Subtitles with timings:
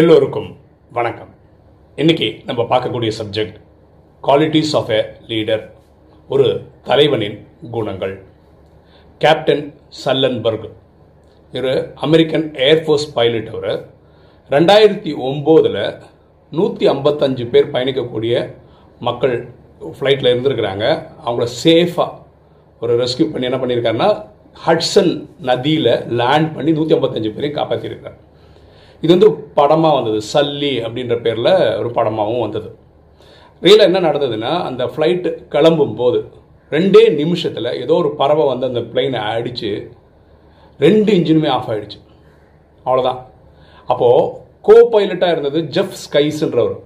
[0.00, 0.46] எல்லோருக்கும்
[0.96, 1.32] வணக்கம்.
[1.98, 3.56] இன்னைக்கு நம்ம பார்க்கக்கூடிய subject
[4.24, 5.64] qualities of a leader
[6.28, 6.46] ஒரு
[6.86, 7.36] தலைவனின்
[7.74, 8.14] குணங்கள்.
[9.20, 9.62] கேப்டன்
[9.98, 10.66] சல்லன்பர்க்
[11.54, 13.76] இவர் அமெரிக்கன் ஏர்ஃபோர்ஸ் பைலட் அவர்
[14.50, 15.80] ரெண்டாயிரத்தி ஒம்போதில்
[16.52, 18.34] நூற்றி ஐம்பத்தஞ்சு பேர் பயணிக்கக்கூடிய
[19.10, 19.36] மக்கள்
[19.94, 20.86] ஃப்ளைட்டில் இருந்திருக்கிறாங்க.
[21.26, 22.18] அவங்கள சேஃபாக
[22.82, 24.10] ஒரு ரெஸ்கியூ பண்ணி என்ன பண்ணியிருக்காருன்னா
[24.66, 25.14] ஹட்சன்
[25.50, 28.18] நதியில் லேண்ட் பண்ணி நூற்றி ஐம்பத்தஞ்சு பேரையும் காப்பாற்றிருக்காரு
[29.02, 29.28] இது வந்து
[29.58, 30.18] படமாக வந்தது.
[30.32, 32.68] சல்லி அப்படின்ற பேரில் ஒரு படமாகவும் வந்தது.
[33.62, 36.20] ரியலாக என்ன நடந்ததுன்னா அந்த ஃப்ளைட்டு கிளம்பும் போது
[36.72, 39.70] ரெண்டே நிமிஷத்தில் ஏதோ ஒரு பறவை வந்து அந்த பிளெயினை அடித்து
[40.80, 41.98] ரெண்டு இன்ஜினுமே ஆஃப் ஆகிடுச்சு
[42.86, 43.20] அவ்வளோதான்
[43.88, 44.30] அப்போது
[44.68, 46.76] கோ பைலட்டாக இருந்தது ஜெஃப் ஸ்கைஸ்ன்றவர்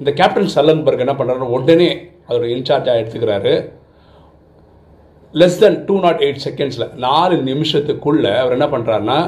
[0.00, 1.90] இந்த கேப்டன் சல்லன்பர்க் என்ன பண்ணுறாரு உடனே
[2.28, 3.54] அதோட இன்சார்ஜாக எடுத்துக்கிறாரு.
[5.34, 9.18] Less than two nought eight செகண்ட்ஸில் நாலு நிமிஷத்துக்குள்ளே அவர் என்ன பண்ணுறாருன்னா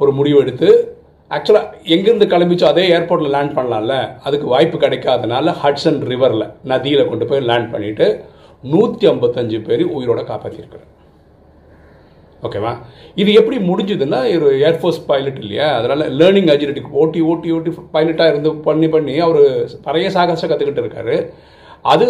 [0.00, 0.70] ஒரு முடிவு எடுத்து
[1.36, 3.94] ஆக்சுவலாக எங்கேருந்து கிளம்பிச்சோ அதே ஏர்போர்ட்டில் லேண்ட் பண்ணலாம்ல.
[4.26, 8.06] அதுக்கு வாய்ப்பு கிடைக்காதனால ஹட்சன் ரிவரில் நதியில் கொண்டு போய் லேண்ட் பண்ணிவிட்டு
[8.64, 10.86] நூற்றி ஐம்பத்தஞ்சு பேர் உயிரோட காப்பாற்றிருக்கிறார்
[12.46, 12.72] ஓகேவா?
[13.20, 15.68] இது எப்படி முடிஞ்சுதுன்னா ஒரு ஏர்ஃபோர்ஸ் பைலட் இல்லையா?
[15.78, 19.40] அதனால் லேர்னிங் அஜிலிட்டிக்கு ஓட்டி ஓட்டி ஓட்டி பைலட்டாக இருந்து பண்ணி பண்ணி அவர்
[19.86, 21.16] நிறைய சாகசம் கற்றுக்கிட்டு இருக்காரு.
[21.94, 22.06] அது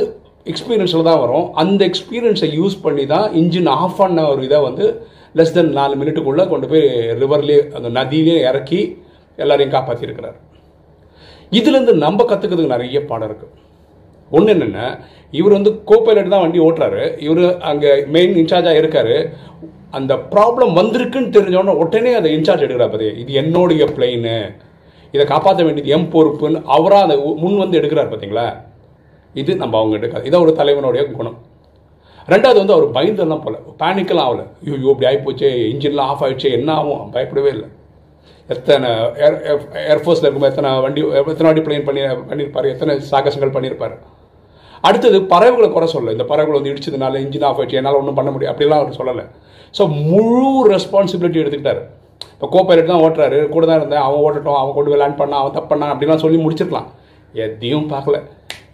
[0.53, 1.47] எக்ஸ்பீரியன்ஸில் தான் வரும்.
[1.62, 4.87] அந்த எக்ஸ்பீரியன்ஸை யூஸ் பண்ணி தான் இன்ஜின் ஆஃப் பண்ண ஒரு இதை வந்து
[5.39, 6.87] லெஸ் தென் நாலு மினிட்டுக்குள்ளே கொண்டு போய்
[7.23, 8.83] ரிவர்லேயே அந்த நதியிலே இறக்கி
[9.44, 10.39] எல்லாரையும் காப்பாற்றியிருக்கிறார்
[11.58, 13.55] இதுலேருந்து நம்ம கற்றுக்கிறதுக்கு நிறைய பாடம் இருக்குது
[14.36, 14.86] ஒன்று என்னென்னா
[15.39, 17.03] இவர் வந்து கோபைலட் தான் வண்டி ஓட்டுறாரு.
[17.27, 19.14] இவர் அங்கே மெயின் இன்சார்ஜாக இருக்கார்.
[19.98, 23.08] அந்த ப்ராப்ளம் வந்திருக்குன்னு தெரிஞ்சோடனே உடனே அதை இன்சார்ஜ் எடுக்கிறார் பாரு.
[23.22, 24.27] இது என்னுடைய பிளெயின்
[25.14, 28.47] இதை காப்பாற்ற வேண்டியது எம் பொறுப்புன்னு அவராக அதை முன் வந்து எடுக்கிறார் பார்த்தீங்களா
[29.34, 31.39] இது நம்ம அவங்க எடுக்காது இதான் ஒரு தலைவனுடைய குணம்.
[32.34, 33.56] ரெண்டாவது வந்து அவர் பயந்தெல்லாம் போல.
[33.83, 34.47] பேனிக்கெல்லாம் ஆகலை.
[34.64, 37.02] ஐயோ இப்படி ஆகிப்போச்சு இன்ஜின்லாம் ஆஃப் ஆகிடுச்சு என்ன ஆகும்?
[37.14, 37.69] பயப்படவே இல்லை.
[38.55, 38.91] எத்தனை
[39.25, 39.37] ஏர்
[39.93, 41.01] ஏர்ஃபோர்ஸில் இருக்கும்போது எத்தனை வண்டி
[41.33, 43.97] எத்தனை வண்டி பிளேன் பண்ணி பண்ணியிருப்பார் எத்தனை சாகசங்கள் பண்ணியிருப்பார்
[44.89, 46.13] அடுத்தது பறவைகளை குறை சொல்லலை.
[46.17, 49.25] இந்த பறவைகள் வந்து இடிச்சதுனால இன்ஜின் ஆஃப் ஆயிடுச்சு என்னால் ஒன்றும் பண்ண முடியும் அப்படிலாம் அவர் சொல்லலை.
[49.79, 51.81] ஸோ முழு ரெஸ்பான்சிபிலிட்டி எடுத்துக்கிட்டார்.
[52.35, 53.39] இப்போ கோ பைலட் தான் ஓட்டுறாரு.
[53.55, 54.05] கூட தான் இருந்தேன்.
[54.07, 56.89] அவன் ஓட்டட்டும் அவன் கொண்டு போய் லேண்ட் பண்ணான் அவன் தப்பு பண்ணான் அப்படிலாம் சொல்லி முடிச்சிருக்கலாம்.
[57.45, 58.19] எதையும் பார்க்கல.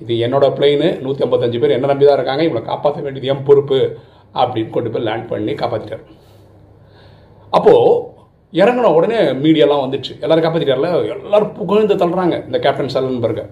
[0.03, 3.79] இது என்னோட பிளெயின் நூற்றி ஐம்பத்தஞ்சு பேர் என்ன நம்பி தான் இருக்காங்க இவங்களை காப்பாற்ற வேண்டியது என் பொறுப்பு
[4.43, 6.05] அப்படின்னு கொண்டு போய் லேண்ட் பண்ணி காப்பாற்றிட்டார்
[7.53, 7.83] அப்போது
[8.61, 10.13] இறங்கின உடனே மீடியாலாம் வந்துச்சு.
[10.25, 13.45] எல்லாரும் காப்பாற்றிட்டார்ல எல்லோரும் புகழ்ந்து தள்ளுறாங்க இந்த கேப்டன் சல்லன்பர்கை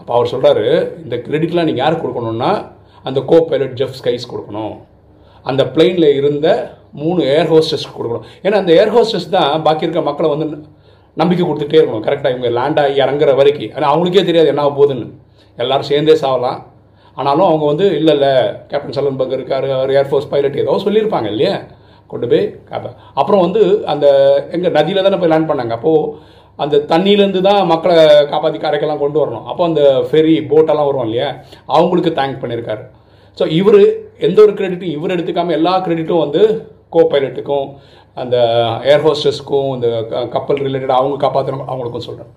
[0.00, 0.64] அப்போ அவர் சொல்கிறாரு
[1.04, 2.50] இந்த கிரெடிட்லாம் நீங்கள் யாருக்கு கொடுக்கணும்னா
[3.08, 4.74] அந்த கோ பைலட் ஜெஃப் ஸ்கைஸ் கொடுக்கணும்.
[5.46, 6.48] அந்த பிளெயினில் இருந்த
[7.00, 8.26] மூணு ஏர் ஹோஸ்டஸ்க்கு கொடுக்கணும்.
[8.44, 10.46] ஏன்னா அந்த ஏர் ஹோஸ்டஸ் தான் பாக்கி இருக்க மக்களை வந்து
[11.20, 12.04] நம்பிக்கை கொடுத்துட்டே இருக்கணும்.
[12.06, 13.72] கரெக்டாக இவங்க லேண்ட் ஆகி இறங்குற வரைக்கும்.
[13.76, 15.06] ஆனால் அவங்களுக்கே தெரியாது என்ன போகுதுன்னு.
[15.58, 16.58] எல்லோரும் சேர்ந்தே சாகலாம்
[17.16, 18.32] ஆனாலும் அவங்க வந்து இல்லை இல்லை
[18.70, 21.54] கேப்டன் பங்கு இருக்கார் அவர் ஏர்ஃபோர்ஸ் பைலட் ஏதோ சொல்லியிருப்பாங்க இல்லையா?
[22.12, 24.06] கொண்டு போய் காப்பா அப்புறம் வந்து அந்த
[24.56, 25.74] எங்கள் நதியில் தானே போய் லேண்ட் பண்ணாங்க.
[25.78, 26.12] அப்போது
[26.64, 27.96] அந்த தண்ணியிலேருந்து தான் மக்களை
[28.30, 29.44] காப்பாற்றி கரைக்கெல்லாம் கொண்டு வரணும்.
[29.50, 31.28] அப்போ அந்த ஃபெரி போட்டெல்லாம் வரும் இல்லையா?
[31.76, 32.82] அவங்களுக்கு தேங்க் பண்ணியிருக்காரு
[33.38, 33.80] ஸோ இவர்
[34.26, 36.42] எந்த ஒரு கிரெடிட்டும் இவர் எடுத்துக்காமல் எல்லா கிரெடிட்டும் வந்து
[36.94, 37.68] கோ பைலட்டுக்கும்
[38.22, 38.36] அந்த
[38.92, 39.88] ஏர் ஹோஸ்டஸ்க்கும் இந்த
[40.34, 42.32] கப்பல் ரிலேட்டடாக அவங்க காப்பாற்றணும் அவங்களுக்கும் சொல்கிறேன்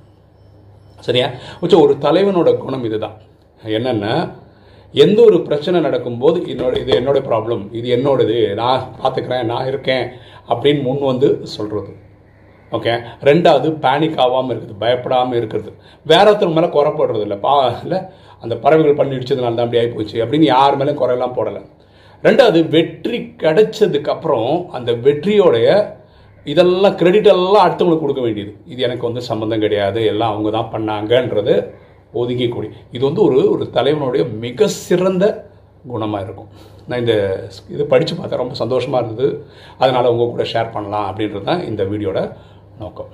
[1.08, 1.28] சரியா?
[1.62, 3.16] வச்ச ஒரு தலைவனோட குணம் இதுதான்.
[3.78, 4.14] என்னென்னா
[4.94, 10.06] எந்த ஒரு பிரச்சனை நடக்கும்போது என்னோட இது என்னோட ப்ராப்ளம் இது என்னோடது நான் பார்த்துக்கிறேன் நான் இருக்கேன்
[10.50, 11.94] அப்படின்னு முன் வந்து சொல்கிறது
[12.72, 12.94] ஓகே
[13.24, 15.72] ரெண்டாவது பேனிக் ஆகாமல் இருக்குது பயப்படாமல் இருக்கிறது
[16.06, 18.00] வேற ஒருத்தர் மேலே குறைப்படுறது இல்லை பா இல்லை
[18.44, 21.62] அந்த பறவைகள் பண்ணி இடிச்சதுனால தான் அப்படி போச்சு அப்படின்னு யார் மேலே குறையெல்லாம் போடலை.
[22.24, 25.68] ரெண்டாவது வெற்றி கிடைச்சதுக்கப்புறம் அந்த வெற்றியோடைய
[26.46, 28.52] இதெல்லாம் கிரெடிட் எல்லாம் அடுத்தவங்களுக்கு கொடுக்க வேண்டியது.
[28.66, 31.56] இது எனக்கு வந்து சம்மந்தம் கிடையாது எல்லாம் அவங்க தான் பண்ணாங்கன்றது
[32.20, 35.26] ஒதுங்கிக்கூடி இது வந்து ஒரு ஒரு தலைவனுடைய மிக சிறந்த
[35.92, 36.50] குணமாக இருக்கும்.
[36.88, 37.14] நான் இந்த
[37.74, 39.28] இது படித்து பார்த்தேன் ரொம்ப சந்தோஷமாக இருந்தது.
[39.82, 42.20] அதனால் உங்கள் கூட ஷேர் பண்ணலாம் அப்படின்றது தான் இந்த வீடியோட
[42.82, 43.12] நோக்கம்.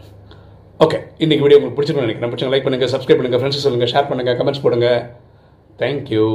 [0.85, 2.31] ஓகே இன்றைக்கி வீடியோ உங்களுக்கு பிடிச்சிருக்கணும் நினைக்கிறேன்.
[2.33, 4.89] பிடிச்சவங்க லைக் பண்ணுங்கள் சப்ஸ்கிரைப் பண்ணுங்கள் ஃப்ரெண்ட்ஸ் சொல்லுங்கள் ஷேர் பண்ணுங்கள் கமெண்ட்ஸ் போடுங்க.
[5.81, 6.27] தேங்க்யூ